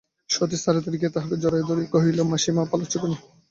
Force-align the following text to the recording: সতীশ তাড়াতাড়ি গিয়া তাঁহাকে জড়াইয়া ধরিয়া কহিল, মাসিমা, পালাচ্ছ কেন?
সতীশ 0.29 0.61
তাড়াতাড়ি 0.65 0.97
গিয়া 0.97 1.13
তাঁহাকে 1.13 1.35
জড়াইয়া 1.43 1.67
ধরিয়া 1.69 1.91
কহিল, 1.93 2.17
মাসিমা, 2.31 2.63
পালাচ্ছ 2.71 2.93
কেন? 3.01 3.13